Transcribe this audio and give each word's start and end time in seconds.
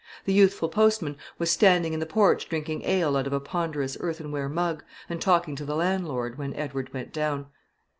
The 0.25 0.33
youthful 0.33 0.67
postman 0.67 1.15
was 1.37 1.51
standing 1.51 1.93
in 1.93 1.99
the 1.99 2.07
porch 2.07 2.49
drinking 2.49 2.81
ale 2.85 3.15
out 3.15 3.27
of 3.27 3.33
a 3.33 3.39
ponderous 3.39 3.97
earthenware 3.99 4.49
mug, 4.49 4.83
and 5.07 5.21
talking 5.21 5.55
to 5.57 5.63
the 5.65 5.75
landlord, 5.75 6.39
when 6.39 6.55
Edward 6.55 6.91
went 6.91 7.13
down. 7.13 7.51